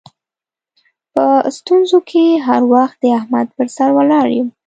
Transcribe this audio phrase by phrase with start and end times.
[1.15, 1.25] په
[1.57, 4.47] ستونزو کې هر وخت د احمد پر سر ولاړ یم.